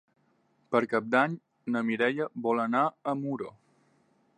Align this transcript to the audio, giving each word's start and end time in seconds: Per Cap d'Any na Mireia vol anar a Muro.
Per 0.75 0.81
Cap 0.93 1.11
d'Any 1.15 1.37
na 1.75 1.83
Mireia 1.91 2.29
vol 2.49 2.67
anar 2.67 2.85
a 3.13 3.19
Muro. 3.23 3.57